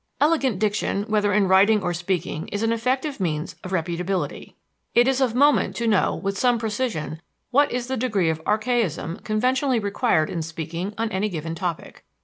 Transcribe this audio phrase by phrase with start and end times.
[0.19, 4.55] Elegant diction, whether in writing or speaking, is an effective means of reputability.
[4.95, 9.17] It is of moment to know with some precision what is the degree of archaism
[9.23, 12.03] conventionally required in speaking on any given topic.